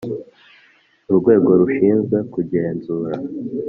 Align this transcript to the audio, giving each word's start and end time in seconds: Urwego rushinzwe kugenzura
Urwego 1.09 1.49
rushinzwe 1.59 2.17
kugenzura 2.33 3.13